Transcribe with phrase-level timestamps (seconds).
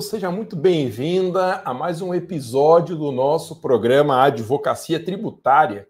[0.00, 5.86] seja muito bem-vinda a mais um episódio do nosso programa Advocacia Tributária.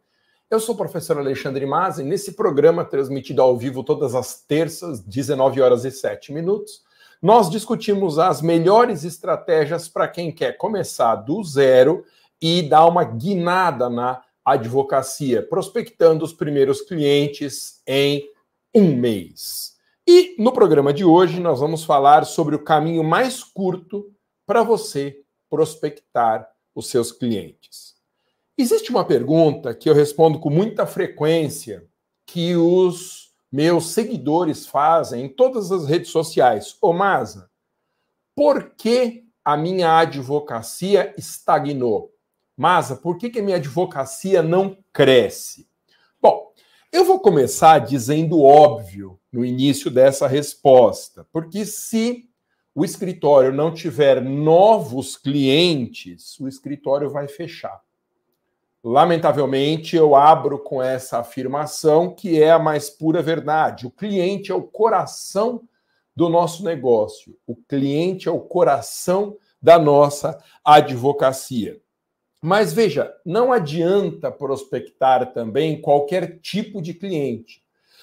[0.51, 5.61] Eu sou o professor Alexandre Mazzi, nesse programa transmitido ao vivo todas as terças, 19
[5.61, 6.83] horas e 7 minutos,
[7.23, 12.05] nós discutimos as melhores estratégias para quem quer começar do zero
[12.41, 18.29] e dar uma guinada na advocacia, prospectando os primeiros clientes em
[18.75, 19.77] um mês.
[20.07, 24.13] E no programa de hoje nós vamos falar sobre o caminho mais curto
[24.45, 27.95] para você prospectar os seus clientes.
[28.59, 31.87] Existe uma pergunta que eu respondo com muita frequência
[32.27, 36.77] que os meus seguidores fazem em todas as redes sociais.
[36.81, 37.51] Ô Masa,
[38.35, 42.13] por que a minha advocacia estagnou?
[42.57, 45.69] Masa, por que, que a minha advocacia não cresce?
[46.93, 52.29] Eu vou começar dizendo óbvio no início dessa resposta, porque se
[52.75, 57.81] o escritório não tiver novos clientes, o escritório vai fechar.
[58.85, 63.87] Lamentavelmente, eu abro com essa afirmação que é a mais pura verdade.
[63.87, 65.63] O cliente é o coração
[66.15, 67.39] do nosso negócio.
[67.47, 71.81] O cliente é o coração da nossa advocacia.
[72.45, 77.63] Mas veja, não adianta prospectar também qualquer tipo de cliente.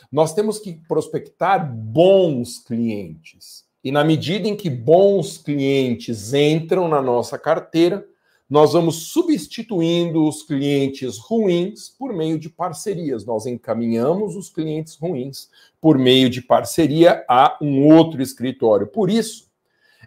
[0.10, 3.66] Nós temos que prospectar bons clientes.
[3.84, 8.08] E na medida em que bons clientes entram na nossa carteira,
[8.50, 13.26] nós vamos substituindo os clientes ruins por meio de parcerias.
[13.26, 15.50] Nós encaminhamos os clientes ruins
[15.82, 18.88] por meio de parceria a um outro escritório.
[18.88, 19.49] Por isso,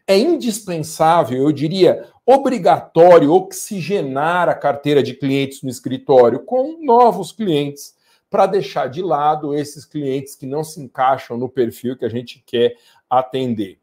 [0.06, 7.94] é indispensável, eu diria, obrigatório oxigenar a carteira de clientes no escritório com novos clientes,
[8.30, 12.42] para deixar de lado esses clientes que não se encaixam no perfil que a gente
[12.46, 12.74] quer
[13.08, 13.78] atender.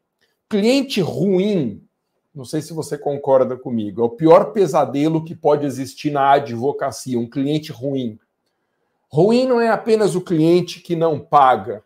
[0.48, 1.80] Cliente ruim,
[2.34, 7.18] não sei se você concorda comigo, é o pior pesadelo que pode existir na advocacia,
[7.18, 8.18] um cliente ruim.
[9.08, 11.84] Ruim não é apenas o cliente que não paga,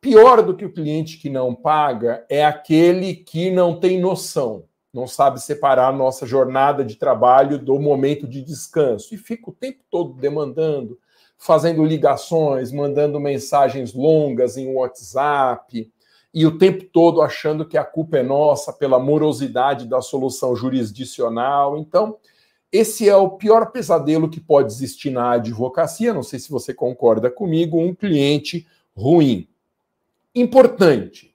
[0.00, 4.62] Pior do que o cliente que não paga é aquele que não tem noção,
[4.94, 9.52] não sabe separar a nossa jornada de trabalho do momento de descanso e fica o
[9.52, 10.96] tempo todo demandando,
[11.36, 15.90] fazendo ligações, mandando mensagens longas em WhatsApp
[16.32, 21.76] e o tempo todo achando que a culpa é nossa pela morosidade da solução jurisdicional.
[21.76, 22.16] Então,
[22.70, 26.14] esse é o pior pesadelo que pode existir na advocacia.
[26.14, 28.64] Não sei se você concorda comigo, um cliente
[28.96, 29.48] ruim
[30.40, 31.34] importante.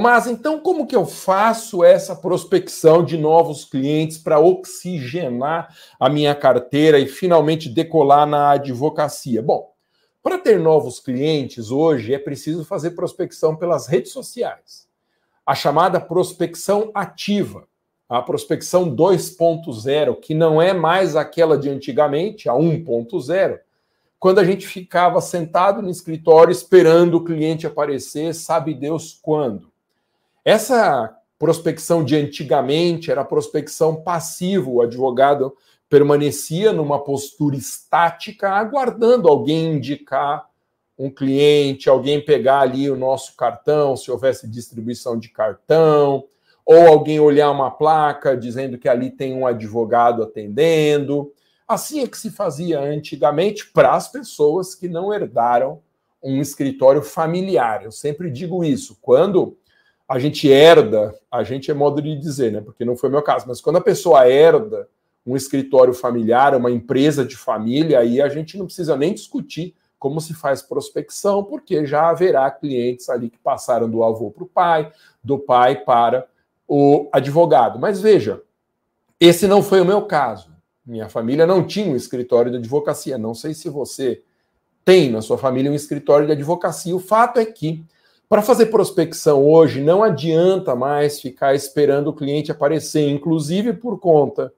[0.00, 6.34] Mas então como que eu faço essa prospecção de novos clientes para oxigenar a minha
[6.34, 9.40] carteira e finalmente decolar na advocacia?
[9.40, 9.72] Bom,
[10.22, 14.88] para ter novos clientes hoje é preciso fazer prospecção pelas redes sociais.
[15.46, 17.68] A chamada prospecção ativa,
[18.08, 23.60] a prospecção 2.0, que não é mais aquela de antigamente, a 1.0,
[24.24, 29.70] quando a gente ficava sentado no escritório esperando o cliente aparecer, sabe Deus quando.
[30.42, 35.54] Essa prospecção de antigamente era prospecção passiva, o advogado
[35.90, 40.48] permanecia numa postura estática, aguardando alguém indicar
[40.98, 46.24] um cliente, alguém pegar ali o nosso cartão, se houvesse distribuição de cartão,
[46.64, 51.30] ou alguém olhar uma placa dizendo que ali tem um advogado atendendo.
[51.66, 55.80] Assim é que se fazia antigamente para as pessoas que não herdaram
[56.22, 57.84] um escritório familiar.
[57.84, 58.98] Eu sempre digo isso.
[59.00, 59.56] Quando
[60.08, 62.60] a gente herda, a gente é modo de dizer, né?
[62.60, 64.88] Porque não foi meu caso, mas quando a pessoa herda
[65.26, 70.20] um escritório familiar, uma empresa de família, aí a gente não precisa nem discutir como
[70.20, 74.92] se faz prospecção, porque já haverá clientes ali que passaram do avô para o pai,
[75.22, 76.26] do pai para
[76.68, 77.78] o advogado.
[77.78, 78.42] Mas veja,
[79.18, 80.53] esse não foi o meu caso.
[80.86, 83.16] Minha família não tinha um escritório de advocacia.
[83.16, 84.22] Não sei se você
[84.84, 86.94] tem na sua família um escritório de advocacia.
[86.94, 87.82] O fato é que,
[88.28, 94.52] para fazer prospecção hoje, não adianta mais ficar esperando o cliente aparecer, inclusive por conta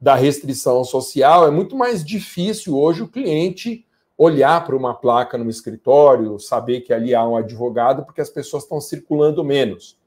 [0.00, 1.48] da restrição social.
[1.48, 3.84] É muito mais difícil hoje o cliente
[4.16, 8.62] olhar para uma placa no escritório, saber que ali há um advogado, porque as pessoas
[8.62, 9.98] estão circulando menos.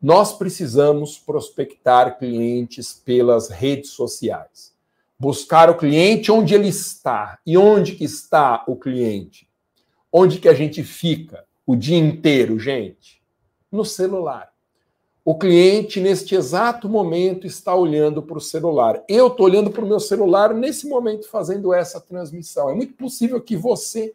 [0.00, 4.73] Nós precisamos prospectar clientes pelas redes sociais
[5.18, 7.38] buscar o cliente onde ele está.
[7.46, 9.48] E onde que está o cliente?
[10.12, 13.22] Onde que a gente fica o dia inteiro, gente?
[13.70, 14.52] No celular.
[15.24, 19.02] O cliente, neste exato momento, está olhando para o celular.
[19.08, 22.68] Eu estou olhando para o meu celular nesse momento, fazendo essa transmissão.
[22.68, 24.12] É muito possível que você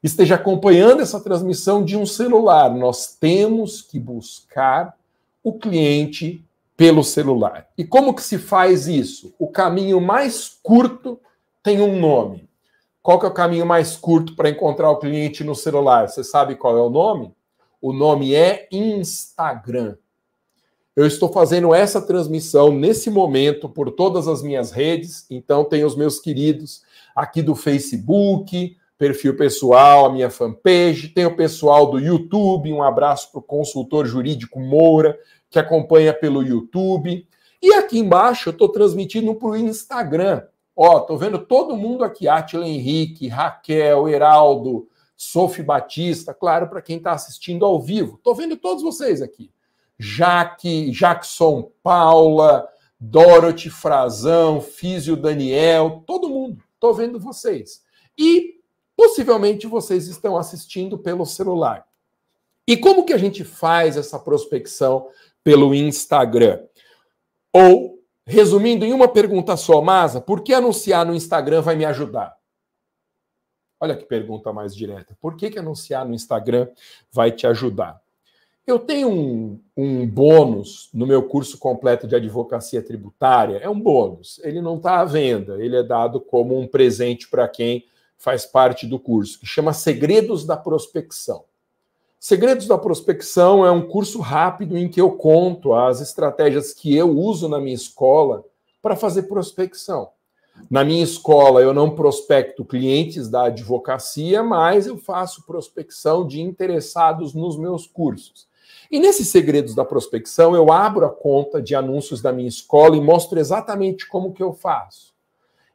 [0.00, 2.72] esteja acompanhando essa transmissão de um celular.
[2.72, 4.96] Nós temos que buscar
[5.42, 6.44] o cliente
[6.76, 7.68] pelo celular.
[7.78, 9.34] E como que se faz isso?
[9.38, 11.20] O caminho mais curto
[11.62, 12.48] tem um nome.
[13.02, 16.08] Qual que é o caminho mais curto para encontrar o cliente no celular?
[16.08, 17.34] Você sabe qual é o nome?
[17.80, 19.96] O nome é Instagram.
[20.96, 25.96] Eu estou fazendo essa transmissão nesse momento por todas as minhas redes, então tem os
[25.96, 26.82] meus queridos
[27.14, 33.30] aqui do Facebook, perfil pessoal, a minha fanpage, tem o pessoal do YouTube, um abraço
[33.30, 35.18] para o consultor jurídico Moura,
[35.50, 37.26] que acompanha pelo YouTube.
[37.60, 40.42] E aqui embaixo eu estou transmitindo para o Instagram.
[40.76, 46.96] Ó, tô vendo todo mundo aqui, Atila Henrique, Raquel, Heraldo, Sophie Batista, claro, para quem
[46.96, 48.18] está assistindo ao vivo.
[48.22, 49.50] Tô vendo todos vocês aqui.
[49.98, 52.68] Jaque, Jackson Paula,
[52.98, 56.62] Dorothy Frazão, Físio Daniel, todo mundo.
[56.80, 57.82] Tô vendo vocês.
[58.18, 58.54] E
[58.96, 61.86] possivelmente vocês estão assistindo pelo celular.
[62.66, 65.08] E como que a gente faz essa prospecção
[65.42, 66.62] pelo Instagram?
[67.52, 72.36] Ou, resumindo em uma pergunta só, Masa, por que anunciar no Instagram vai me ajudar?
[73.78, 75.16] Olha que pergunta mais direta.
[75.20, 76.68] Por que, que anunciar no Instagram
[77.12, 78.00] vai te ajudar?
[78.66, 83.58] Eu tenho um, um bônus no meu curso completo de advocacia tributária.
[83.58, 84.40] É um bônus.
[84.42, 85.62] Ele não está à venda.
[85.62, 87.84] Ele é dado como um presente para quem
[88.24, 91.44] faz parte do curso, que chama Segredos da Prospecção.
[92.18, 97.10] Segredos da Prospecção é um curso rápido em que eu conto as estratégias que eu
[97.10, 98.42] uso na minha escola
[98.80, 100.08] para fazer prospecção.
[100.70, 107.34] Na minha escola, eu não prospecto clientes da advocacia, mas eu faço prospecção de interessados
[107.34, 108.48] nos meus cursos.
[108.90, 113.00] E nesses segredos da prospecção, eu abro a conta de anúncios da minha escola e
[113.02, 115.12] mostro exatamente como que eu faço.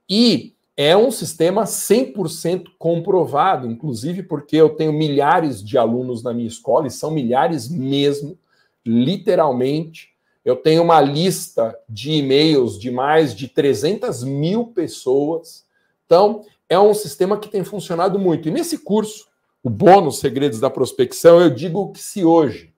[0.10, 6.48] E é um sistema 100% comprovado, inclusive porque eu tenho milhares de alunos na minha
[6.48, 8.40] escola, e são milhares mesmo,
[8.86, 10.14] literalmente.
[10.46, 15.66] Eu tenho uma lista de e-mails de mais de 300 mil pessoas.
[16.06, 18.48] Então, é um sistema que tem funcionado muito.
[18.48, 19.28] E nesse curso,
[19.62, 22.74] o bônus Segredos da Prospecção, eu digo que se hoje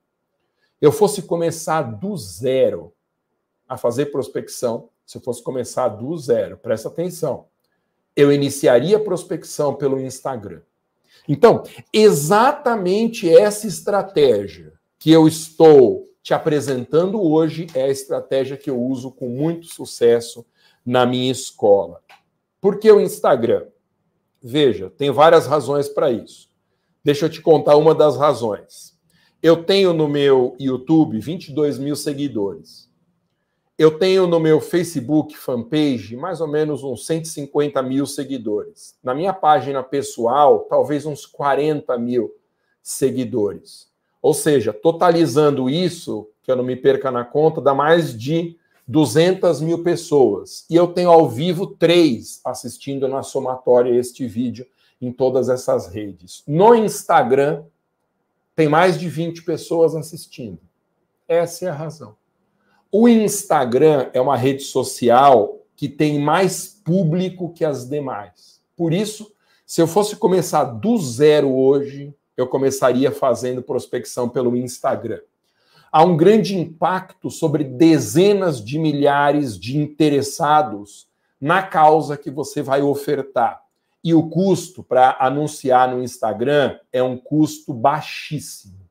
[0.82, 2.96] eu fosse começar do zero
[3.70, 7.51] a fazer prospecção, se eu fosse começar do zero, presta atenção
[8.16, 10.62] eu iniciaria a prospecção pelo Instagram.
[11.28, 11.64] Então,
[11.94, 19.12] exatamente essa estratégia que eu estou te apresentando hoje é a estratégia que eu uso
[19.12, 20.46] com muito sucesso
[20.86, 22.02] na minha escola.
[22.60, 23.66] Por que o Instagram?
[24.42, 26.50] Veja, tem várias razões para isso.
[27.04, 28.96] Deixa eu te contar uma das razões.
[29.42, 32.91] Eu tenho no meu YouTube 22 mil seguidores.
[33.82, 38.96] Eu tenho no meu Facebook fanpage mais ou menos uns 150 mil seguidores.
[39.04, 42.32] Na minha página pessoal, talvez uns 40 mil
[42.84, 43.90] seguidores.
[44.22, 48.56] Ou seja, totalizando isso, que eu não me perca na conta, dá mais de
[48.88, 50.64] 200 mil pessoas.
[50.70, 54.68] E eu tenho ao vivo três assistindo na somatória este vídeo
[55.02, 56.44] em todas essas redes.
[56.46, 57.64] No Instagram,
[58.56, 60.60] tem mais de 20 pessoas assistindo.
[61.28, 62.21] Essa é a razão.
[62.92, 68.62] O Instagram é uma rede social que tem mais público que as demais.
[68.76, 69.32] Por isso,
[69.66, 75.22] se eu fosse começar do zero hoje, eu começaria fazendo prospecção pelo Instagram.
[75.90, 81.08] Há um grande impacto sobre dezenas de milhares de interessados
[81.40, 83.62] na causa que você vai ofertar.
[84.04, 88.82] E o custo para anunciar no Instagram é um custo baixíssimo.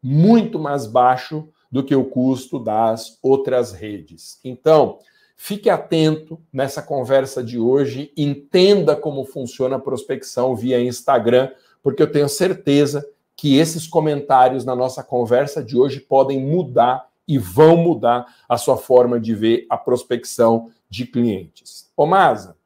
[0.00, 4.40] Muito mais baixo do que o custo das outras redes.
[4.44, 4.98] Então,
[5.36, 11.50] fique atento nessa conversa de hoje, entenda como funciona a prospecção via Instagram,
[11.82, 17.38] porque eu tenho certeza que esses comentários na nossa conversa de hoje podem mudar e
[17.38, 21.88] vão mudar a sua forma de ver a prospecção de clientes.
[21.96, 22.56] Ô Masa,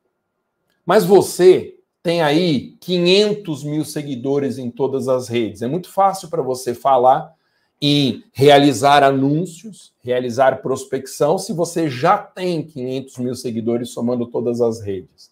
[0.84, 5.62] mas você tem aí 500 mil seguidores em todas as redes.
[5.62, 7.32] É muito fácil para você falar
[7.86, 14.80] em realizar anúncios, realizar prospecção, se você já tem 500 mil seguidores somando todas as
[14.80, 15.30] redes.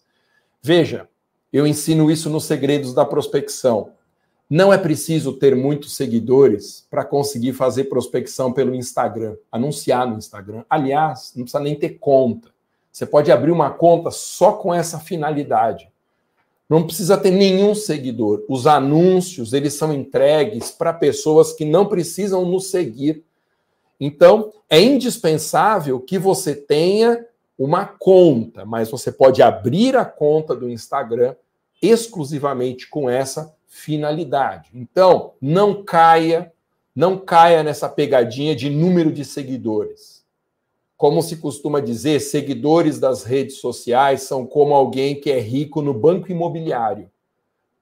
[0.61, 1.09] Veja,
[1.51, 3.93] eu ensino isso nos segredos da prospecção.
[4.47, 10.63] Não é preciso ter muitos seguidores para conseguir fazer prospecção pelo Instagram, anunciar no Instagram.
[10.69, 12.49] Aliás, não precisa nem ter conta.
[12.91, 15.91] Você pode abrir uma conta só com essa finalidade.
[16.69, 18.43] Não precisa ter nenhum seguidor.
[18.49, 23.23] Os anúncios, eles são entregues para pessoas que não precisam nos seguir.
[23.99, 27.25] Então, é indispensável que você tenha
[27.57, 31.35] uma conta, mas você pode abrir a conta do Instagram
[31.81, 34.69] exclusivamente com essa finalidade.
[34.73, 36.51] Então, não caia,
[36.95, 40.12] não caia nessa pegadinha de número de seguidores.
[41.03, 45.93] Como se costuma dizer, seguidores das redes sociais são como alguém que é rico no
[45.93, 47.11] banco imobiliário.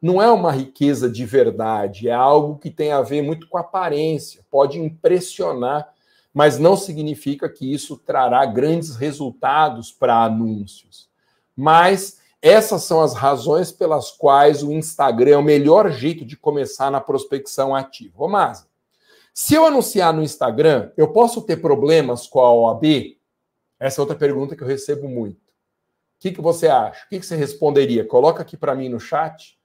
[0.02, 4.44] Não é uma riqueza de verdade, é algo que tem a ver muito com aparência,
[4.50, 5.94] pode impressionar,
[6.34, 11.08] mas não significa que isso trará grandes resultados para anúncios.
[11.56, 16.90] Mas essas são as razões pelas quais o Instagram é o melhor jeito de começar
[16.90, 18.16] na prospecção ativa.
[18.18, 18.66] Ô, Masa,
[19.34, 23.18] se eu anunciar no Instagram, eu posso ter problemas com a OAB?
[23.80, 25.40] Essa é outra pergunta que eu recebo muito.
[25.40, 27.06] O que, que você acha?
[27.06, 28.06] O que, que você responderia?
[28.06, 29.58] Coloca aqui para mim no chat.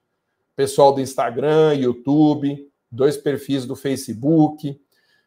[0.55, 4.81] Pessoal do Instagram, YouTube, dois perfis do Facebook.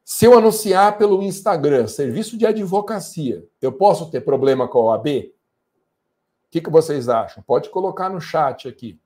[0.05, 5.07] Se eu anunciar pelo Instagram, serviço de advocacia, eu posso ter problema com a OAB?
[5.07, 7.45] O que, que vocês acham?
[7.45, 8.99] Pode colocar no chat aqui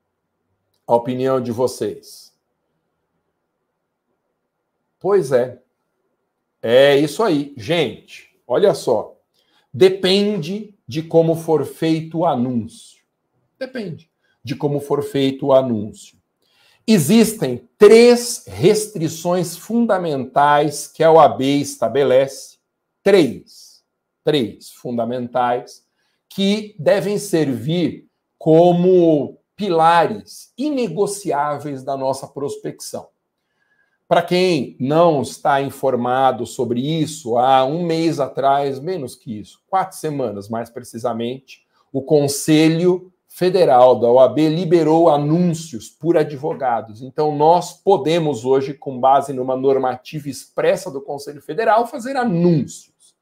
[0.87, 2.34] a opinião de vocês.
[5.05, 5.59] Pois é.
[6.63, 7.53] É isso aí.
[7.55, 9.15] Gente, olha só.
[9.71, 13.03] Depende de como for feito o anúncio.
[13.59, 14.09] Depende
[14.43, 16.17] de como for feito o anúncio.
[16.87, 22.57] Existem três restrições fundamentais que a OAB estabelece.
[23.03, 23.83] Três.
[24.23, 25.85] Três fundamentais
[26.27, 28.07] que devem servir
[28.39, 33.13] como pilares inegociáveis da nossa prospecção.
[34.07, 39.97] Para quem não está informado sobre isso, há um mês atrás, menos que isso, quatro
[39.97, 47.01] semanas mais precisamente, o Conselho Federal da OAB liberou anúncios por advogados.
[47.01, 53.15] Então, nós podemos hoje, com base numa normativa expressa do Conselho Federal, fazer anúncios.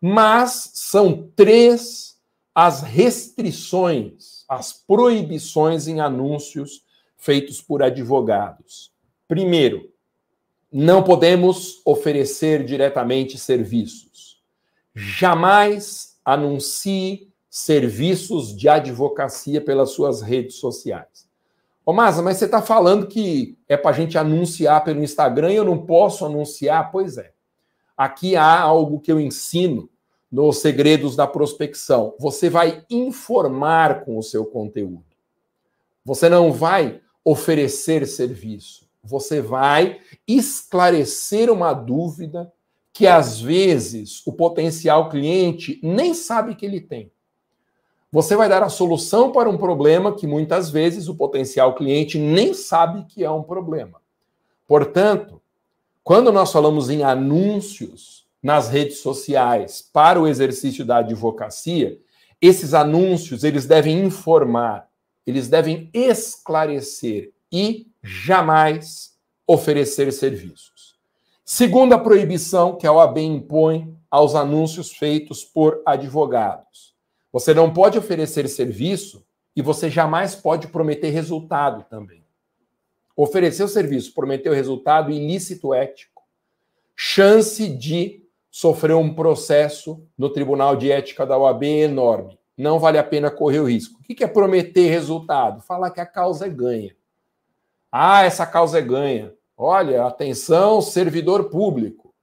[0.00, 2.16] Mas são três
[2.54, 6.82] as restrições, as proibições em anúncios
[7.16, 8.92] feitos por advogados.
[9.26, 9.91] Primeiro,
[10.72, 14.40] não podemos oferecer diretamente serviços.
[14.94, 21.28] Jamais anuncie serviços de advocacia pelas suas redes sociais.
[21.84, 25.56] Ô, Masa, mas você está falando que é para a gente anunciar pelo Instagram e
[25.56, 26.90] eu não posso anunciar?
[26.90, 27.32] Pois é.
[27.94, 29.90] Aqui há algo que eu ensino
[30.30, 32.14] nos segredos da prospecção.
[32.18, 35.04] Você vai informar com o seu conteúdo.
[36.02, 42.52] Você não vai oferecer serviço você vai esclarecer uma dúvida
[42.92, 47.10] que às vezes o potencial cliente nem sabe que ele tem.
[48.10, 52.52] Você vai dar a solução para um problema que muitas vezes o potencial cliente nem
[52.52, 54.00] sabe que é um problema.
[54.68, 55.40] Portanto,
[56.04, 61.98] quando nós falamos em anúncios nas redes sociais para o exercício da advocacia,
[62.40, 64.88] esses anúncios eles devem informar,
[65.26, 69.12] eles devem esclarecer e jamais
[69.46, 70.96] oferecer serviços.
[71.44, 76.94] Segunda proibição que a OAB impõe aos anúncios feitos por advogados.
[77.32, 82.24] Você não pode oferecer serviço e você jamais pode prometer resultado também.
[83.16, 86.22] Oferecer o serviço, prometer o resultado ilícito ético,
[86.96, 92.38] chance de sofrer um processo no Tribunal de Ética da OAB é enorme.
[92.56, 93.98] Não vale a pena correr o risco.
[94.00, 95.62] O que é prometer resultado?
[95.62, 96.94] Falar que a causa é ganha.
[97.94, 99.34] Ah, essa causa é ganha.
[99.54, 102.14] Olha, atenção, servidor público.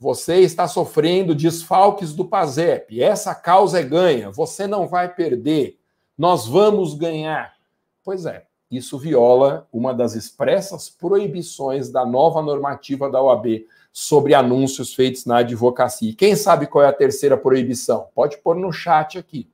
[0.00, 3.00] Você está sofrendo desfalques do PASEP.
[3.00, 4.32] Essa causa é ganha.
[4.32, 5.78] Você não vai perder.
[6.18, 7.54] Nós vamos ganhar.
[8.02, 14.92] Pois é, isso viola uma das expressas proibições da nova normativa da OAB sobre anúncios
[14.92, 16.14] feitos na advocacia.
[16.14, 18.08] Quem sabe qual é a terceira proibição?
[18.14, 19.48] Pode pôr no chat aqui.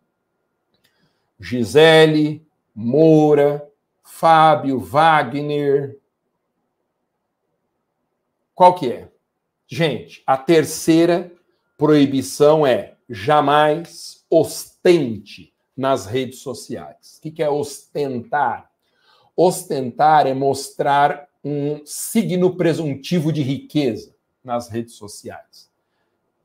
[1.38, 2.44] Gisele,
[2.74, 3.70] Moura,
[4.02, 5.98] Fábio, Wagner.
[8.54, 9.08] Qual que é?
[9.66, 11.32] Gente, a terceira
[11.78, 17.18] proibição é jamais ostente nas redes sociais.
[17.18, 18.70] O que é ostentar?
[19.34, 25.70] Ostentar é mostrar um signo presuntivo de riqueza nas redes sociais.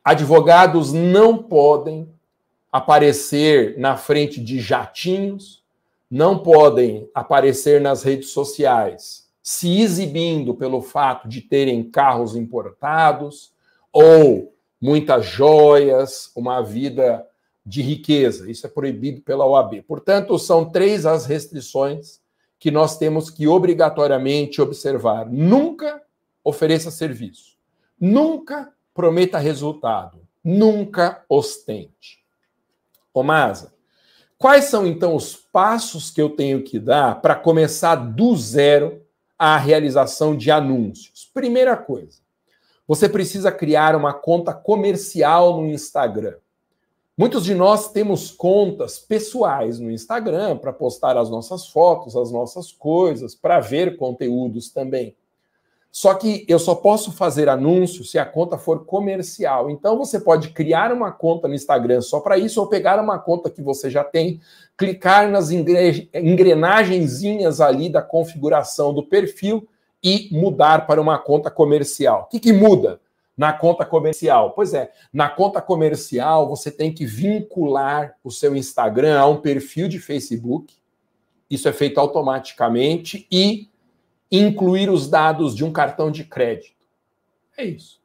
[0.03, 2.09] Advogados não podem
[2.71, 5.63] aparecer na frente de jatinhos,
[6.09, 13.53] não podem aparecer nas redes sociais se exibindo pelo fato de terem carros importados
[13.93, 17.25] ou muitas joias, uma vida
[17.65, 18.49] de riqueza.
[18.49, 19.83] Isso é proibido pela OAB.
[19.83, 22.19] Portanto, são três as restrições
[22.59, 25.25] que nós temos que obrigatoriamente observar.
[25.29, 26.01] Nunca
[26.43, 27.57] ofereça serviço.
[27.99, 30.19] Nunca prometa resultado.
[30.43, 32.23] Nunca ostente.
[33.13, 33.73] Omasa,
[34.37, 39.01] Quais são então os passos que eu tenho que dar para começar do zero
[39.37, 41.27] a realização de anúncios?
[41.33, 42.19] Primeira coisa,
[42.87, 46.35] você precisa criar uma conta comercial no Instagram.
[47.17, 52.71] Muitos de nós temos contas pessoais no Instagram para postar as nossas fotos, as nossas
[52.71, 55.15] coisas, para ver conteúdos também.
[55.91, 59.69] Só que eu só posso fazer anúncio se a conta for comercial.
[59.69, 63.49] Então você pode criar uma conta no Instagram só para isso, ou pegar uma conta
[63.49, 64.39] que você já tem,
[64.77, 69.67] clicar nas engrenagenzinhas ali da configuração do perfil
[70.03, 72.23] e mudar para uma conta comercial.
[72.23, 72.99] O que, que muda?
[73.37, 74.53] na conta comercial?
[74.53, 79.87] Pois é, na conta comercial você tem que vincular o seu Instagram a um perfil
[79.87, 80.73] de Facebook.
[81.49, 83.69] Isso é feito automaticamente e
[84.31, 86.75] incluir os dados de um cartão de crédito.
[87.57, 88.01] É isso.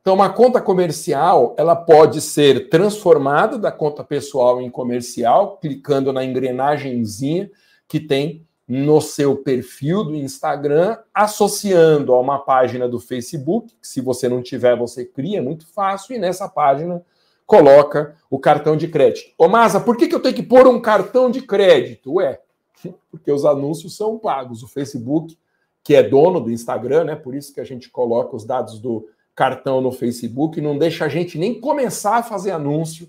[0.00, 6.22] Então, uma conta comercial, ela pode ser transformada da conta pessoal em comercial, clicando na
[6.22, 7.50] engrenagemzinha
[7.88, 14.00] que tem no seu perfil do Instagram, associando a uma página do Facebook, que se
[14.00, 17.02] você não tiver, você cria, é muito fácil, e nessa página
[17.46, 19.32] coloca o cartão de crédito.
[19.36, 22.14] Ô Masa, por que, que eu tenho que pôr um cartão de crédito?
[22.14, 22.40] Ué,
[23.10, 24.62] porque os anúncios são pagos.
[24.62, 25.38] O Facebook,
[25.84, 27.14] que é dono do Instagram, né?
[27.14, 31.08] Por isso que a gente coloca os dados do cartão no Facebook, não deixa a
[31.08, 33.08] gente nem começar a fazer anúncio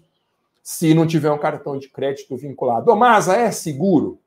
[0.62, 2.91] se não tiver um cartão de crédito vinculado.
[2.91, 4.20] Ô Masa, é seguro?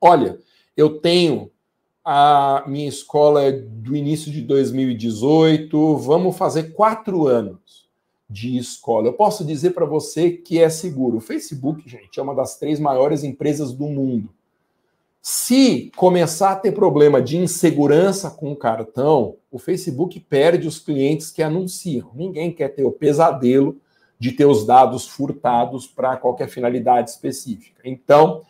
[0.00, 0.38] Olha,
[0.76, 1.50] eu tenho
[2.04, 7.86] a minha escola é do início de 2018, vamos fazer quatro anos
[8.28, 9.08] de escola.
[9.08, 11.18] Eu posso dizer para você que é seguro.
[11.18, 14.30] O Facebook, gente, é uma das três maiores empresas do mundo.
[15.30, 21.30] Se começar a ter problema de insegurança com o cartão, o Facebook perde os clientes
[21.30, 22.10] que anunciam.
[22.14, 23.76] Ninguém quer ter o pesadelo
[24.18, 27.78] de ter os dados furtados para qualquer finalidade específica.
[27.84, 28.40] Então,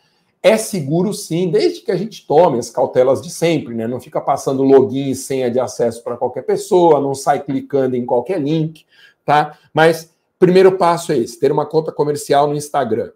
[0.41, 3.85] é seguro sim, desde que a gente tome as cautelas de sempre, né?
[3.85, 8.05] Não fica passando login e senha de acesso para qualquer pessoa, não sai clicando em
[8.05, 8.85] qualquer link,
[9.25, 9.59] tá?
[9.73, 13.11] Mas primeiro passo é esse: ter uma conta comercial no Instagram.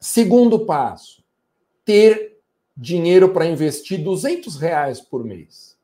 [0.00, 1.20] Segundo passo,
[1.84, 2.35] ter
[2.76, 5.76] dinheiro para investir 200 reais por mês.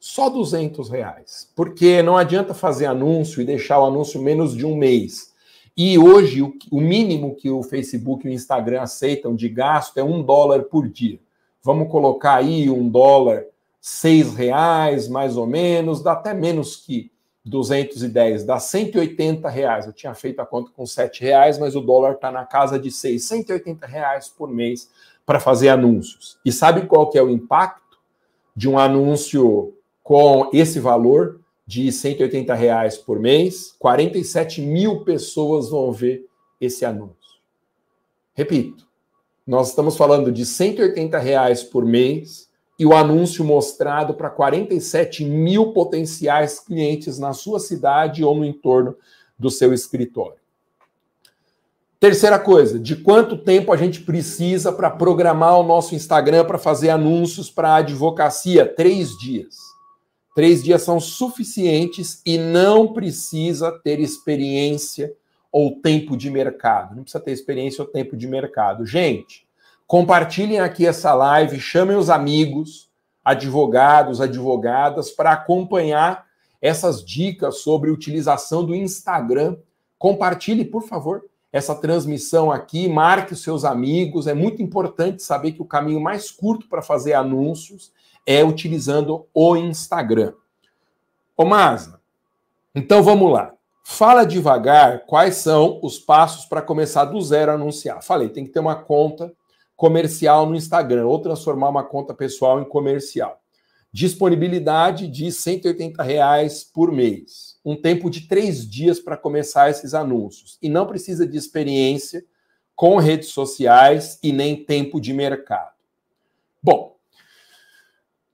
[0.00, 1.50] Só 200 reais.
[1.54, 5.34] Porque não adianta fazer anúncio e deixar o anúncio menos de um mês
[5.76, 10.22] e hoje, o, mínimo que o Facebook e o Instagram aceitam de gasto é um
[10.22, 11.18] dólar por dia.
[11.64, 13.44] Vamos colocar aí um dólar,
[13.80, 17.10] seis reais, mais ou menos, dá até menos que
[17.44, 19.86] 210, dá 180 reais.
[19.86, 22.90] Eu tinha feito a conta com 7 reais, mas o dólar está na casa de
[22.92, 24.88] 6, 180 reais por mês
[25.26, 26.38] para fazer anúncios.
[26.44, 27.98] E sabe qual que é o impacto
[28.54, 31.40] de um anúncio com esse valor?
[31.66, 36.26] de 180 reais por mês, 47 mil pessoas vão ver
[36.60, 37.14] esse anúncio.
[38.34, 38.86] Repito,
[39.46, 45.72] nós estamos falando de 180 reais por mês e o anúncio mostrado para 47 mil
[45.72, 48.96] potenciais clientes na sua cidade ou no entorno
[49.38, 50.43] do seu escritório.
[52.04, 56.90] Terceira coisa, de quanto tempo a gente precisa para programar o nosso Instagram para fazer
[56.90, 58.66] anúncios para advocacia?
[58.66, 59.56] Três dias.
[60.36, 65.14] Três dias são suficientes e não precisa ter experiência
[65.50, 66.94] ou tempo de mercado.
[66.94, 68.84] Não precisa ter experiência ou tempo de mercado.
[68.84, 69.46] Gente,
[69.86, 72.90] compartilhem aqui essa live, chamem os amigos,
[73.24, 76.26] advogados, advogadas, para acompanhar
[76.60, 79.56] essas dicas sobre utilização do Instagram.
[79.98, 81.22] Compartilhe, por favor,
[81.54, 84.26] essa transmissão aqui, marque os seus amigos.
[84.26, 87.92] É muito importante saber que o caminho mais curto para fazer anúncios
[88.26, 90.32] é utilizando o Instagram.
[91.36, 92.00] Ô Masa,
[92.74, 93.54] então vamos lá.
[93.84, 98.02] Fala devagar quais são os passos para começar do zero a anunciar.
[98.02, 99.32] Falei, tem que ter uma conta
[99.76, 103.40] comercial no Instagram ou transformar uma conta pessoal em comercial.
[103.92, 107.53] Disponibilidade de 180 reais por mês.
[107.64, 110.58] Um tempo de três dias para começar esses anúncios.
[110.60, 112.24] E não precisa de experiência
[112.76, 115.72] com redes sociais e nem tempo de mercado.
[116.62, 116.94] Bom,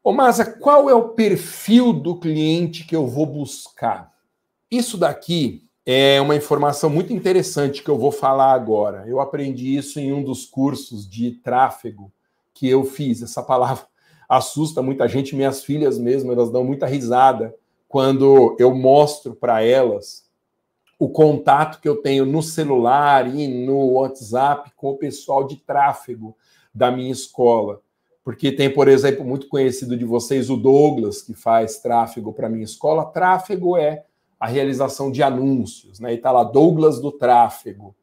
[0.03, 4.11] Ô, Masa, qual é o perfil do cliente que eu vou buscar?
[4.71, 9.05] Isso daqui é uma informação muito interessante que eu vou falar agora.
[9.07, 12.11] Eu aprendi isso em um dos cursos de tráfego
[12.55, 13.21] que eu fiz.
[13.21, 13.87] Essa palavra
[14.27, 17.55] assusta muita gente, minhas filhas mesmo, elas dão muita risada
[17.91, 20.25] quando eu mostro para elas
[20.99, 26.35] o contato que eu tenho no celular e no WhatsApp com o pessoal de tráfego
[26.75, 27.83] da minha escola
[28.23, 32.65] porque tem, por exemplo, muito conhecido de vocês o Douglas, que faz tráfego para minha
[32.65, 33.07] escola.
[33.07, 34.05] Tráfego é
[34.39, 36.15] a realização de anúncios, né?
[36.15, 37.95] E tá lá Douglas do tráfego.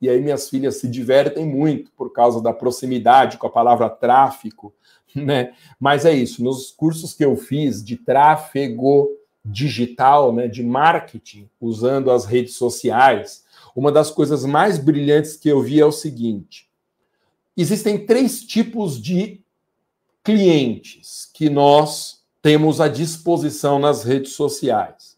[0.00, 4.74] E aí minhas filhas se divertem muito por causa da proximidade com a palavra tráfico,
[5.14, 5.52] né?
[5.78, 9.08] Mas é isso, nos cursos que eu fiz de tráfego
[9.44, 15.62] digital, né, de marketing, usando as redes sociais, uma das coisas mais brilhantes que eu
[15.62, 16.68] vi é o seguinte:
[17.56, 19.40] existem três tipos de
[20.22, 25.16] clientes que nós temos à disposição nas redes sociais.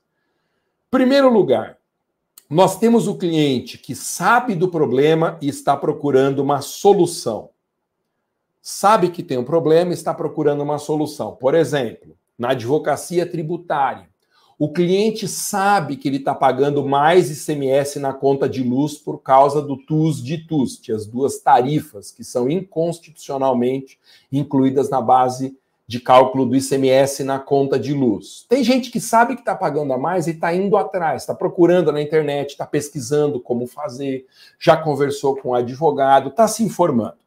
[0.91, 1.79] Primeiro lugar,
[2.49, 7.51] nós temos o cliente que sabe do problema e está procurando uma solução.
[8.61, 11.35] Sabe que tem um problema e está procurando uma solução.
[11.35, 14.12] Por exemplo, na advocacia tributária,
[14.65, 19.61] o cliente sabe que ele está pagando mais ICMS na conta de luz por causa
[19.61, 23.99] do TUS de TUST, as duas tarifas que são inconstitucionalmente
[24.31, 28.47] incluídas na base de cálculo do ICMS na conta de luz.
[28.49, 31.91] Tem gente que sabe que está pagando a mais e está indo atrás, está procurando
[31.91, 34.27] na internet, está pesquisando como fazer,
[34.61, 37.22] já conversou com o advogado, está se informando.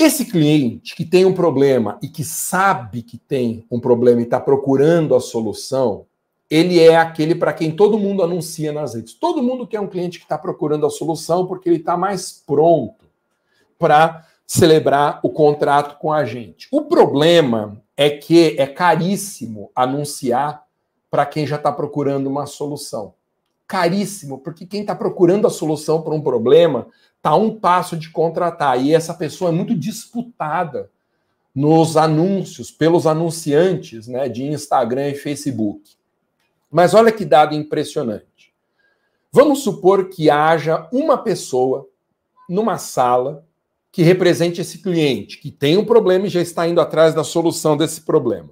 [0.00, 4.38] Esse cliente que tem um problema e que sabe que tem um problema e está
[4.38, 6.06] procurando a solução,
[6.48, 9.14] ele é aquele para quem todo mundo anuncia nas redes.
[9.14, 13.06] Todo mundo quer um cliente que está procurando a solução porque ele está mais pronto
[13.76, 16.68] para celebrar o contrato com a gente.
[16.70, 20.62] O problema é que é caríssimo anunciar
[21.10, 23.14] para quem já está procurando uma solução.
[23.68, 28.10] Caríssimo, porque quem está procurando a solução para um problema está a um passo de
[28.10, 28.82] contratar.
[28.82, 30.90] E essa pessoa é muito disputada
[31.54, 35.82] nos anúncios, pelos anunciantes né, de Instagram e Facebook.
[36.70, 38.54] Mas olha que dado impressionante.
[39.30, 41.86] Vamos supor que haja uma pessoa
[42.48, 43.44] numa sala
[43.92, 47.76] que represente esse cliente, que tem um problema e já está indo atrás da solução
[47.76, 48.50] desse problema.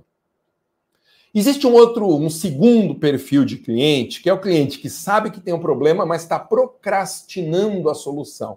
[1.38, 5.38] Existe um outro, um segundo perfil de cliente, que é o cliente que sabe que
[5.38, 8.56] tem um problema, mas está procrastinando a solução,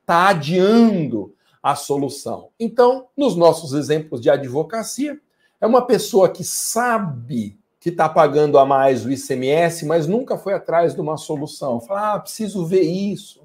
[0.00, 2.50] está adiando a solução.
[2.56, 5.18] Então, nos nossos exemplos de advocacia,
[5.60, 10.54] é uma pessoa que sabe que está pagando a mais o ICMS, mas nunca foi
[10.54, 11.80] atrás de uma solução.
[11.80, 13.42] Fala, ah, preciso ver isso.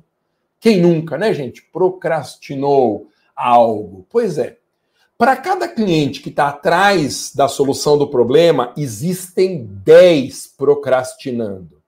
[0.60, 1.64] Quem nunca, né, gente?
[1.74, 4.06] Procrastinou algo.
[4.12, 4.60] Pois é.
[5.18, 11.82] Para cada cliente que está atrás da solução do problema, existem 10 procrastinando.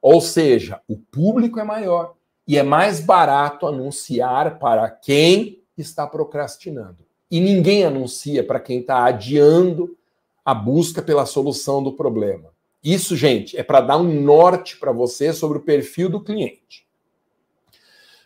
[0.00, 2.14] Ou seja, o público é maior
[2.48, 7.04] e é mais barato anunciar para quem está procrastinando.
[7.30, 9.94] E ninguém anuncia para quem está adiando
[10.42, 12.50] a busca pela solução do problema.
[12.82, 16.86] Isso, gente, é para dar um norte para você sobre o perfil do cliente.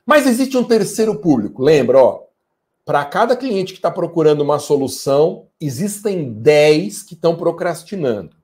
[0.05, 1.63] Mas existe um terceiro público.
[1.63, 2.26] Lembra, ó,
[2.87, 8.37] para cada cliente que está procurando uma solução, existem 10 que estão procrastinando.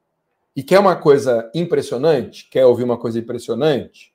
[0.55, 2.51] E quer uma coisa impressionante?
[2.51, 4.13] Quer ouvir uma coisa impressionante?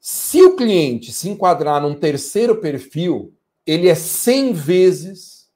[0.00, 3.32] Se o cliente se enquadrar num terceiro perfil,
[3.64, 5.48] ele é 100 vezes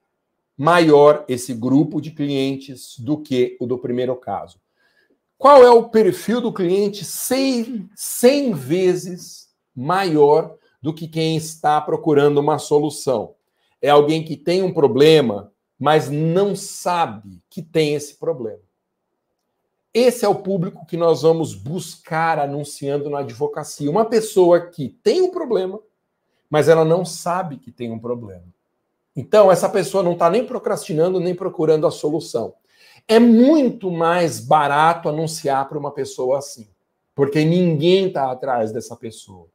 [0.57, 4.61] maior esse grupo de clientes do que o do primeiro caso.
[5.37, 12.39] Qual é o perfil do cliente 100, 100 vezes maior do que quem está procurando
[12.39, 13.35] uma solução.
[13.87, 18.59] É alguém que tem um problema, mas não sabe que tem esse problema.
[19.95, 23.89] Esse é o público que nós vamos buscar anunciando na advocacia.
[23.89, 25.79] Uma pessoa que tem um problema,
[26.51, 28.43] mas ela não sabe que tem um problema.
[29.15, 32.55] Então, essa pessoa não está nem procrastinando, nem procurando a solução.
[33.07, 36.67] É muito mais barato anunciar para uma pessoa assim,
[37.15, 39.47] porque ninguém está atrás dessa pessoa.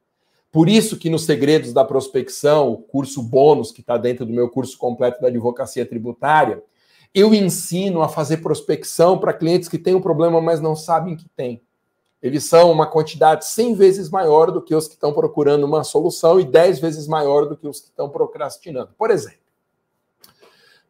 [0.52, 4.50] Por isso que nos Segredos da Prospecção, o curso bônus que está dentro do meu
[4.50, 6.62] curso completo da advocacia tributária,
[7.14, 11.28] eu ensino a fazer prospecção para clientes que têm um problema, mas não sabem que
[11.30, 11.62] tem.
[12.22, 16.40] Eles são uma quantidade 100 vezes maior do que os que estão procurando uma solução
[16.40, 18.92] e 10 vezes maior do que os que estão procrastinando.
[18.98, 19.40] Por exemplo,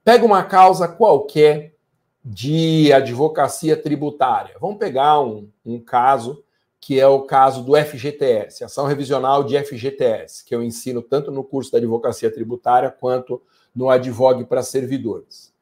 [0.04, 1.76] pega uma causa qualquer
[2.24, 4.56] de advocacia tributária.
[4.60, 6.44] Vamos pegar um, um caso
[6.82, 11.44] que é o caso do FGTS, ação revisional de FGTS, que eu ensino tanto no
[11.44, 13.40] curso da advocacia tributária quanto
[13.74, 15.54] no Advogue para servidores.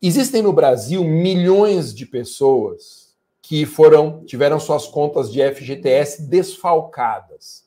[0.00, 3.12] Existem no Brasil milhões de pessoas
[3.42, 7.66] que foram tiveram suas contas de FGTS desfalcadas.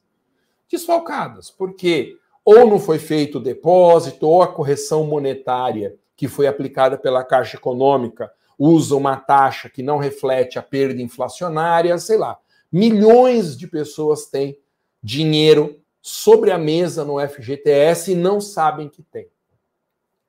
[0.71, 6.97] Desfalcadas, porque ou não foi feito o depósito, ou a correção monetária que foi aplicada
[6.97, 12.39] pela Caixa Econômica usa uma taxa que não reflete a perda inflacionária, sei lá
[12.71, 14.57] Milhões de pessoas têm
[15.03, 19.27] dinheiro sobre a mesa no FGTS e não sabem que tem.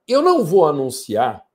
[0.08, 1.46] Eu não vou anunciar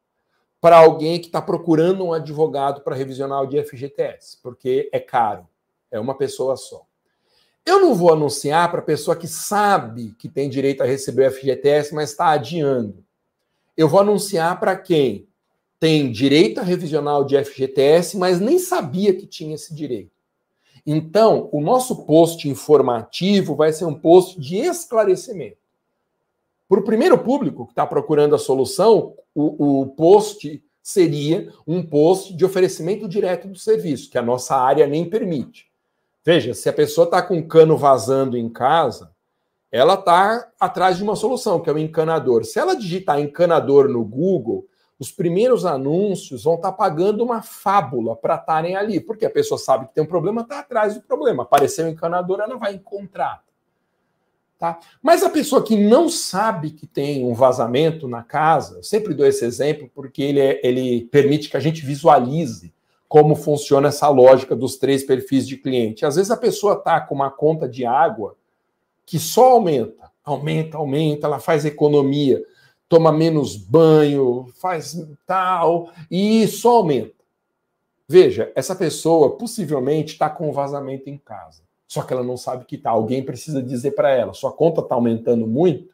[0.60, 5.47] para alguém que está procurando um advogado para revisionar o de FGTS, porque é caro,
[5.91, 6.86] é uma pessoa só.
[7.65, 11.32] Eu não vou anunciar para a pessoa que sabe que tem direito a receber o
[11.32, 13.04] FGTS, mas está adiando.
[13.76, 15.28] Eu vou anunciar para quem
[15.80, 20.16] tem direito a revisionar o de FGTS, mas nem sabia que tinha esse direito.
[20.89, 25.58] Então, o nosso post informativo vai ser um post de esclarecimento.
[26.69, 32.34] Para o primeiro público que está procurando a solução, o, o post seria um post
[32.34, 35.67] de oferecimento direto do serviço, que a nossa área nem permite.
[36.23, 39.12] Veja, se a pessoa está com um cano vazando em casa,
[39.69, 42.45] ela está atrás de uma solução, que é o encanador.
[42.45, 44.65] Se ela digitar encanador no Google,
[44.99, 49.57] os primeiros anúncios vão estar tá pagando uma fábula para estarem ali, porque a pessoa
[49.57, 51.43] sabe que tem um problema, está atrás do problema.
[51.43, 53.43] Apareceu o encanador, ela vai encontrar.
[54.57, 54.79] Tá?
[55.03, 59.25] Mas a pessoa que não sabe que tem um vazamento na casa, eu sempre dou
[59.25, 62.73] esse exemplo porque ele, é, ele permite que a gente visualize
[63.07, 66.05] como funciona essa lógica dos três perfis de cliente.
[66.07, 68.36] Às vezes a pessoa está com uma conta de água
[69.05, 72.43] que só aumenta, aumenta, aumenta, ela faz economia
[72.89, 77.17] toma menos banho, faz tal, e só aumenta.
[78.08, 81.62] Veja, essa pessoa possivelmente está com vazamento em casa.
[81.88, 82.89] Só que ela não sabe que está.
[82.89, 85.89] Alguém precisa dizer para ela: sua conta está aumentando muito.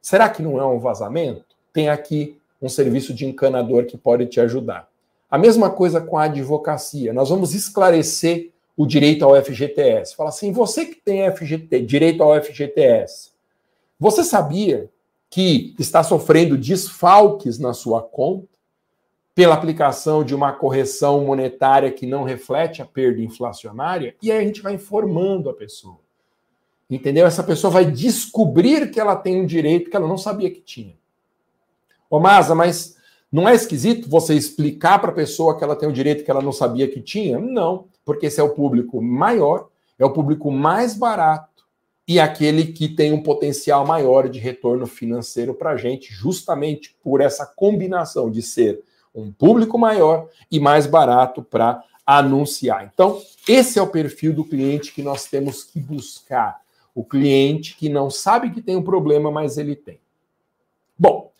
[0.00, 1.44] Será que não é um vazamento?
[1.72, 4.88] Tem aqui um serviço de encanador que pode te ajudar.
[5.30, 7.12] A mesma coisa com a advocacia.
[7.12, 10.14] Nós vamos esclarecer o direito ao FGTS.
[10.14, 13.32] Fala assim: você que tem FGT, direito ao FGTS,
[13.98, 14.90] você sabia
[15.34, 18.46] que está sofrendo desfalques na sua conta
[19.34, 24.44] pela aplicação de uma correção monetária que não reflete a perda inflacionária, e aí a
[24.44, 25.98] gente vai informando a pessoa.
[26.88, 27.26] Entendeu?
[27.26, 30.94] Essa pessoa vai descobrir que ela tem um direito que ela não sabia que tinha.
[32.08, 32.96] Ô, Masa, mas
[33.32, 36.42] não é esquisito você explicar para a pessoa que ela tem um direito que ela
[36.42, 37.40] não sabia que tinha?
[37.40, 39.66] Não, porque esse é o público maior,
[39.98, 41.53] é o público mais barato
[42.06, 47.20] e aquele que tem um potencial maior de retorno financeiro para a gente, justamente por
[47.20, 48.82] essa combinação de ser
[49.14, 52.90] um público maior e mais barato para anunciar.
[52.92, 56.60] Então, esse é o perfil do cliente que nós temos que buscar.
[56.94, 59.98] O cliente que não sabe que tem um problema, mas ele tem.
[60.98, 61.32] Bom,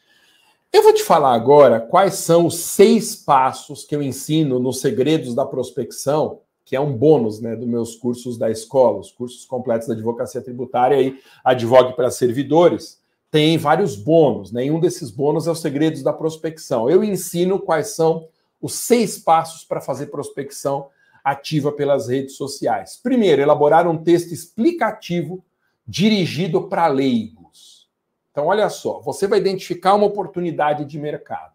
[0.72, 5.34] eu vou te falar agora quais são os seis passos que eu ensino nos segredos
[5.34, 9.86] da prospecção que é um bônus né, dos meus cursos da escola, os cursos completos
[9.86, 13.00] da advocacia tributária e advogue para servidores,
[13.30, 14.50] tem vários bônus.
[14.50, 16.88] Nenhum né, desses bônus é os segredos da prospecção.
[16.88, 18.28] Eu ensino quais são
[18.62, 20.88] os seis passos para fazer prospecção
[21.22, 22.98] ativa pelas redes sociais.
[23.02, 25.44] Primeiro, elaborar um texto explicativo
[25.86, 27.88] dirigido para leigos.
[28.30, 31.52] Então, olha só, você vai identificar uma oportunidade de mercado.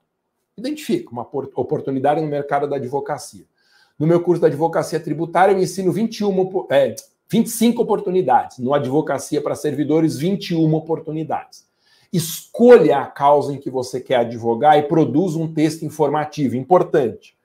[0.58, 3.45] Identifica uma oportunidade no mercado da advocacia.
[4.00, 6.96] No meu curso da advocacia tributária, eu ensino 21, é,
[7.30, 8.58] 25 oportunidades.
[8.58, 11.68] No advocacia para servidores, 21 oportunidades.
[12.12, 16.56] Escolha a causa em que você quer advogar e produza um texto informativo.
[16.56, 17.38] Importante.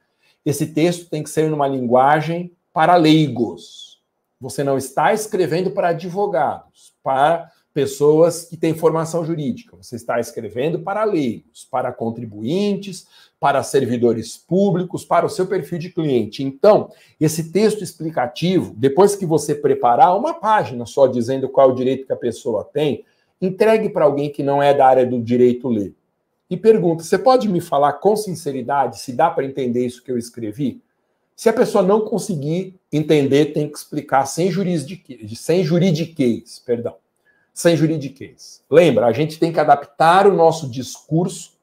[0.47, 4.01] Esse texto tem que ser numa linguagem para leigos.
[4.41, 9.77] Você não está escrevendo para advogados, para pessoas que têm formação jurídica.
[9.77, 13.09] Você está escrevendo para leigos, para contribuintes,
[13.41, 16.45] para servidores públicos, para o seu perfil de cliente.
[16.45, 21.75] Então, esse texto explicativo, depois que você preparar uma página só dizendo qual é o
[21.75, 23.05] direito que a pessoa tem,
[23.43, 25.93] entregue para alguém que não é da área do direito ler.
[26.49, 30.17] E pergunta: você pode me falar com sinceridade se dá para entender isso que eu
[30.17, 30.81] escrevi?
[31.35, 36.95] Se a pessoa não conseguir entender, tem que explicar sem juridiquês, sem juridiquês, perdão
[37.55, 38.63] sem juridiquês.
[38.69, 41.55] Lembra, a gente tem que adaptar o nosso discurso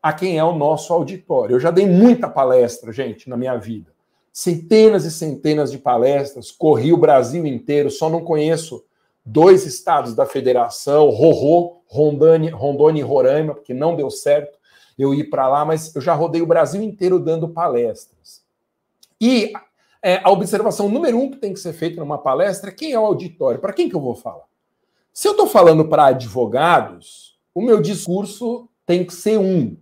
[0.00, 1.56] a quem é o nosso auditório.
[1.56, 3.92] Eu já dei muita palestra, gente, na minha vida.
[4.32, 8.84] Centenas e centenas de palestras, corri o Brasil inteiro, só não conheço
[9.26, 14.58] dois estados da federação, Rorô, Rondônia, Rondônia e Roraima, porque não deu certo
[14.96, 18.42] eu ir para lá, mas eu já rodei o Brasil inteiro dando palestras.
[19.20, 19.52] E
[20.02, 23.00] é, a observação número um que tem que ser feita numa palestra é quem é
[23.00, 24.49] o auditório, para quem que eu vou falar?
[25.12, 29.76] Se eu estou falando para advogados, o meu discurso tem que ser um,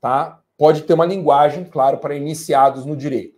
[0.00, 0.40] tá?
[0.56, 3.34] Pode ter uma linguagem, claro, para iniciados no direito.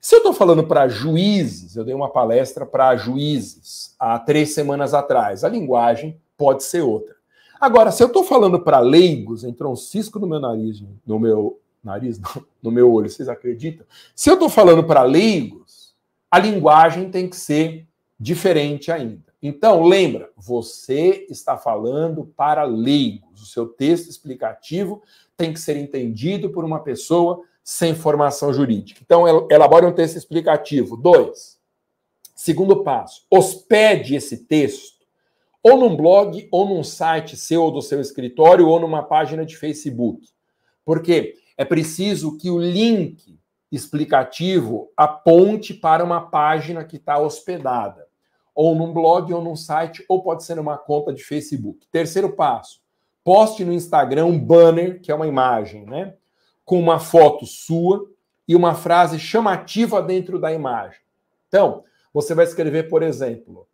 [0.00, 4.94] Se eu estou falando para juízes, eu dei uma palestra para juízes há três semanas
[4.94, 7.16] atrás, a linguagem pode ser outra.
[7.60, 11.60] Agora, se eu estou falando para leigos, entrou um cisco no meu nariz, no meu
[11.82, 13.84] nariz, não, no meu olho, vocês acreditam?
[14.14, 15.94] Se eu estou falando para leigos,
[16.30, 17.86] a linguagem tem que ser
[18.18, 19.27] diferente ainda.
[19.42, 23.40] Então, lembra, você está falando para leigos.
[23.40, 25.02] O seu texto explicativo
[25.36, 29.00] tem que ser entendido por uma pessoa sem formação jurídica.
[29.04, 30.96] Então, elabore um texto explicativo.
[30.96, 31.58] Dois.
[32.34, 34.98] Segundo passo, hospede esse texto
[35.62, 39.56] ou num blog, ou num site seu ou do seu escritório, ou numa página de
[39.56, 40.28] Facebook.
[40.84, 43.38] Porque é preciso que o link
[43.70, 48.06] explicativo aponte para uma página que está hospedada,
[48.58, 51.86] ou num blog, ou num site, ou pode ser numa conta de Facebook.
[51.92, 52.80] Terceiro passo:
[53.22, 56.14] poste no Instagram um banner, que é uma imagem, né?
[56.64, 58.10] Com uma foto sua
[58.48, 60.98] e uma frase chamativa dentro da imagem.
[61.46, 63.64] Então, você vai escrever, por exemplo,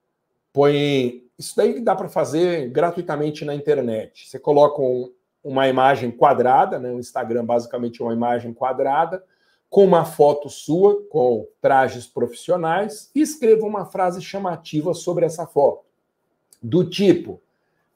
[0.52, 1.24] põe.
[1.38, 4.28] Isso daí dá para fazer gratuitamente na internet.
[4.28, 5.10] Você coloca um,
[5.42, 6.90] uma imagem quadrada, né?
[6.90, 9.24] O Instagram basicamente é uma imagem quadrada,
[9.74, 15.84] com uma foto sua, com trajes profissionais, e escreva uma frase chamativa sobre essa foto.
[16.62, 17.42] Do tipo: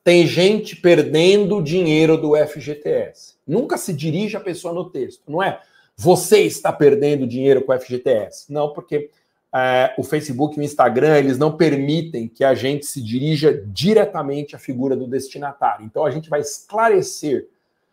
[0.03, 3.37] tem gente perdendo dinheiro do FGTS.
[3.47, 5.61] Nunca se dirige a pessoa no texto, não é?
[5.97, 8.53] Você está perdendo dinheiro com o FGTS.
[8.53, 9.09] Não, porque
[9.55, 14.57] é, o Facebook e o Instagram eles não permitem que a gente se dirija diretamente
[14.57, 15.87] à figura do destinatário.
[15.87, 17.47] Então a gente vai esclarecer,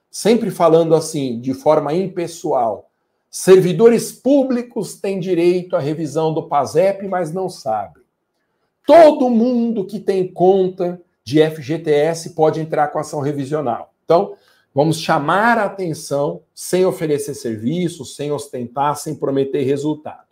[0.10, 2.90] sempre falando assim, de forma impessoal.
[3.38, 8.02] Servidores públicos têm direito à revisão do PASEP, mas não sabem.
[8.88, 13.94] Todo mundo que tem conta de FGTS pode entrar com ação revisional.
[14.06, 14.38] Então,
[14.74, 20.30] vamos chamar a atenção sem oferecer serviço, sem ostentar, sem prometer resultado.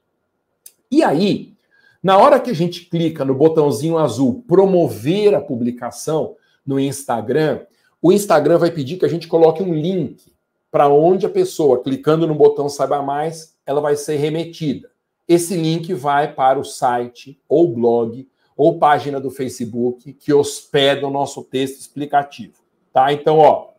[0.90, 1.54] E aí,
[2.02, 7.66] na hora que a gente clica no botãozinho azul promover a publicação no Instagram,
[8.02, 10.33] o Instagram vai pedir que a gente coloque um link
[10.74, 14.90] para onde a pessoa, clicando no botão saiba mais, ela vai ser remetida.
[15.28, 21.12] Esse link vai para o site ou blog ou página do Facebook que hospeda o
[21.12, 22.56] nosso texto explicativo,
[22.92, 23.14] tá?
[23.14, 23.70] Então, ó,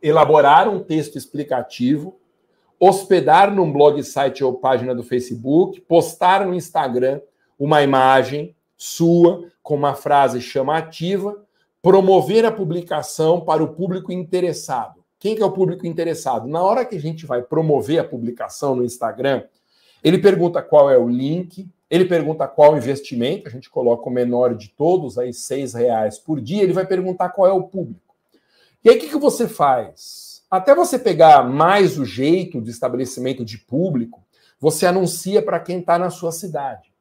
[0.00, 2.14] elaborar um texto explicativo
[2.78, 7.20] hospedar num blog, site ou página do Facebook, postar no Instagram
[7.58, 11.44] uma imagem sua com uma frase chamativa,
[11.80, 15.03] promover a publicação para o público interessado.
[15.24, 16.46] Quem que é o público interessado?
[16.46, 19.44] Na hora que a gente vai promover a publicação no Instagram,
[20.02, 24.54] ele pergunta qual é o link, ele pergunta qual investimento, a gente coloca o menor
[24.54, 28.14] de todos, aí seis reais por dia, ele vai perguntar qual é o público.
[28.84, 30.42] E aí o que, que você faz?
[30.50, 34.22] Até você pegar mais o jeito de estabelecimento de público,
[34.60, 36.92] você anuncia para quem está na sua cidade.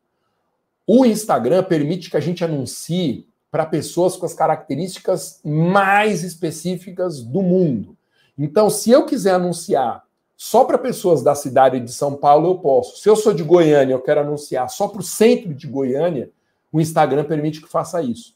[0.87, 7.41] O Instagram permite que a gente anuncie para pessoas com as características mais específicas do
[7.41, 7.97] mundo.
[8.37, 10.03] Então, se eu quiser anunciar
[10.35, 12.97] só para pessoas da cidade de São Paulo, eu posso.
[12.97, 16.31] Se eu sou de Goiânia, eu quero anunciar só para o centro de Goiânia,
[16.71, 18.35] o Instagram permite que faça isso.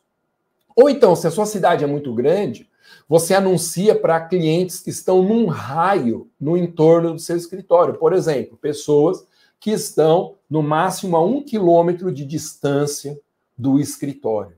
[0.75, 2.69] Ou então, se a sua cidade é muito grande,
[3.10, 7.95] você anuncia para clientes que estão num raio no entorno do seu escritório.
[7.95, 9.25] Por exemplo, pessoas
[9.60, 13.19] que estão no máximo a um quilômetro de distância
[13.57, 14.55] do escritório.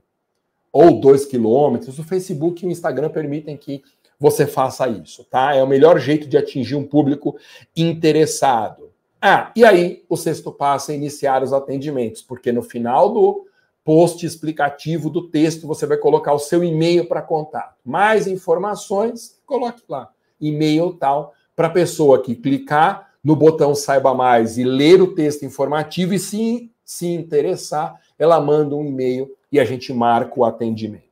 [0.72, 1.98] Ou dois quilômetros.
[1.98, 3.82] O Facebook e o Instagram permitem que
[4.20, 5.54] você faça isso, tá?
[5.54, 7.38] É o melhor jeito de atingir um público
[7.74, 8.90] interessado.
[9.20, 13.46] Ah, e aí o sexto passo é iniciar os atendimentos, porque no final do
[13.82, 17.76] post explicativo do texto, você vai colocar o seu e-mail para contato.
[17.82, 24.58] Mais informações, coloque lá, e-mail tal, para a pessoa que clicar no botão saiba mais
[24.58, 29.64] e ler o texto informativo e se, se interessar, ela manda um e-mail e a
[29.64, 31.04] gente marca o atendimento.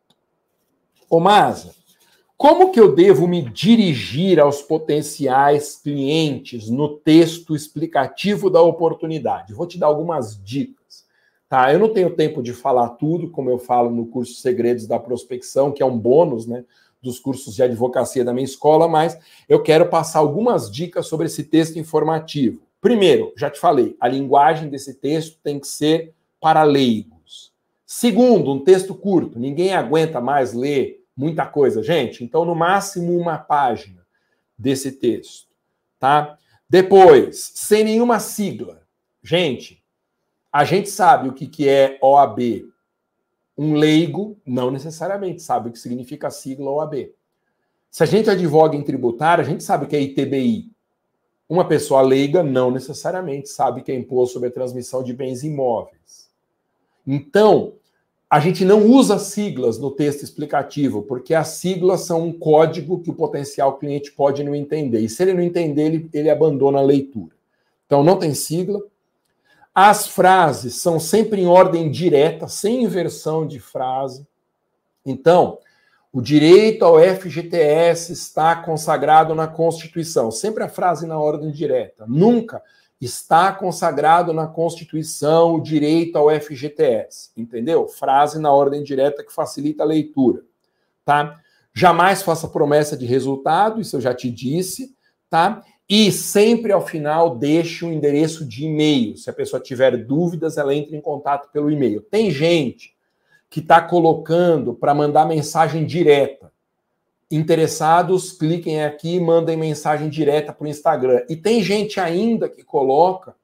[1.09, 1.73] Ô Masa,
[2.39, 9.53] como que eu devo me dirigir aos potenciais clientes no texto explicativo da oportunidade?
[9.53, 11.05] Vou te dar algumas dicas.
[11.49, 15.01] Tá, eu não tenho tempo de falar tudo, como eu falo no curso Segredos da
[15.01, 16.65] Prospecção, que é um bônus, né,
[17.03, 21.43] dos cursos de advocacia da minha escola, mas eu quero passar algumas dicas sobre esse
[21.43, 22.63] texto informativo.
[22.81, 27.53] Primeiro, já te falei, a linguagem desse texto tem que ser para leigos.
[27.85, 32.23] Segundo, um texto curto, ninguém aguenta mais ler muita coisa, gente.
[32.23, 34.07] Então, no máximo uma página
[34.57, 35.49] desse texto,
[35.99, 36.39] tá?
[36.71, 38.83] Depois, sem nenhuma sigla.
[39.21, 39.83] Gente,
[40.53, 42.69] a gente sabe o que, que é OAB.
[43.57, 47.13] Um leigo não necessariamente sabe o que significa a sigla OAB.
[47.91, 50.71] Se a gente advoga em tributário, a gente sabe o que é ITBI.
[51.49, 56.31] Uma pessoa leiga não necessariamente sabe que é imposto sobre a transmissão de bens imóveis.
[57.05, 57.73] Então,
[58.31, 63.11] a gente não usa siglas no texto explicativo, porque as siglas são um código que
[63.11, 65.01] o potencial cliente pode não entender.
[65.01, 67.35] E se ele não entender, ele, ele abandona a leitura.
[67.87, 68.83] Então, não tem sigla,
[69.75, 74.27] as frases são sempre em ordem direta, sem inversão de frase.
[75.07, 75.59] Então,
[76.13, 80.31] o direito ao FGTS está consagrado na Constituição.
[80.31, 82.05] Sempre a frase na ordem direta.
[82.07, 82.63] Nunca
[83.01, 87.31] está consagrado na Constituição o direito ao FGTS.
[87.37, 87.87] Entendeu?
[87.87, 90.43] Frase na ordem direta que facilita a leitura.
[91.05, 91.41] Tá?
[91.73, 94.97] Jamais faça promessa de resultado, isso eu já te disse,
[95.31, 95.63] tá?
[95.89, 99.17] E sempre ao final deixe o um endereço de e-mail.
[99.17, 102.03] Se a pessoa tiver dúvidas, ela entra em contato pelo e-mail.
[102.03, 102.95] Tem gente
[103.49, 106.53] que está colocando para mandar mensagem direta.
[107.31, 111.23] Interessados, cliquem aqui e mandem mensagem direta para o Instagram.
[111.29, 113.35] E tem gente ainda que coloca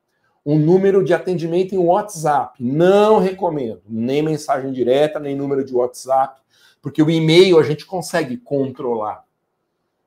[0.45, 2.62] um número de atendimento em WhatsApp.
[2.62, 6.41] Não recomendo nem mensagem direta, nem número de WhatsApp,
[6.82, 9.24] porque o e-mail a gente consegue controlar.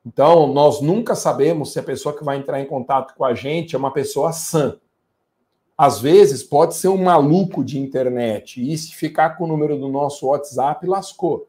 [0.06, 3.76] Então, nós nunca sabemos se a pessoa que vai entrar em contato com a gente
[3.76, 4.80] é uma pessoa sã.
[5.78, 9.90] Às vezes pode ser um maluco de internet e se ficar com o número do
[9.90, 11.48] nosso WhatsApp, lascou.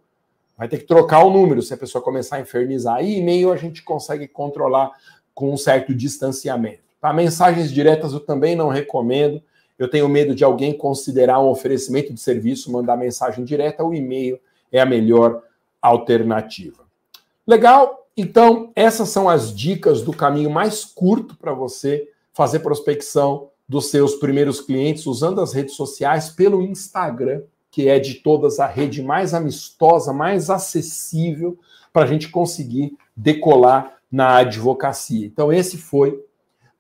[0.59, 3.03] Vai ter que trocar o número se a pessoa começar a infernizar.
[3.03, 4.91] E e-mail a gente consegue controlar
[5.33, 6.83] com um certo distanciamento.
[7.01, 7.13] Tá?
[7.13, 9.41] Mensagens diretas eu também não recomendo.
[9.79, 13.85] Eu tenho medo de alguém considerar um oferecimento de serviço, mandar mensagem direta.
[13.85, 14.41] O e-mail
[14.73, 15.45] é a melhor
[15.81, 16.83] alternativa.
[17.47, 18.09] Legal?
[18.17, 24.17] Então, essas são as dicas do caminho mais curto para você fazer prospecção dos seus
[24.17, 27.43] primeiros clientes usando as redes sociais pelo Instagram,
[27.79, 31.57] que é de todas a rede mais amistosa, mais acessível
[31.93, 35.25] para a gente conseguir decolar na advocacia.
[35.25, 36.21] Então, esse foi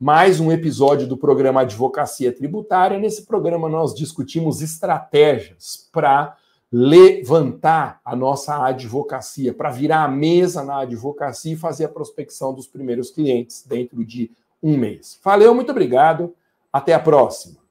[0.00, 2.98] mais um episódio do programa Advocacia Tributária.
[2.98, 6.36] Nesse programa, nós discutimos estratégias para
[6.72, 12.66] levantar a nossa advocacia, para virar a mesa na advocacia e fazer a prospecção dos
[12.66, 15.16] primeiros clientes dentro de um mês.
[15.22, 16.34] Valeu, muito obrigado.
[16.72, 17.67] Até a próxima.